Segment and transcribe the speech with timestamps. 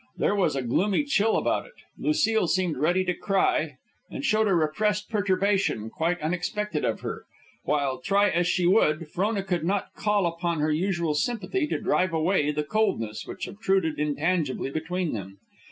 [0.17, 1.73] There was a gloomy chill about it.
[1.95, 3.77] Lucile seemed ready to cry,
[4.09, 7.25] and showed a repressed perturbation quite unexpected of her;
[7.65, 12.13] while, try as she would, Frona could not call upon her usual sympathy to drive
[12.13, 15.37] away the coldness which obtruded intangibly between them.